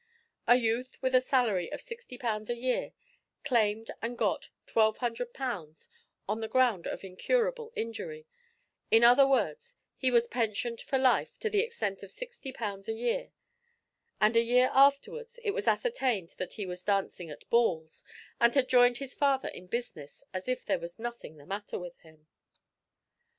[0.47, 2.93] A youth with a salary of 60 pounds a year
[3.43, 5.89] claimed and got 1200 pounds
[6.27, 8.25] on the ground of incurable injury
[8.89, 12.93] in other words he was pensioned for life to the extent of 60 pounds a
[12.93, 13.29] year
[14.19, 18.03] and, a year afterwards, it was ascertained that he was "dancing at balls,"
[18.39, 21.99] and had joined his father in business as if there was nothing the matter with
[21.99, 22.25] him.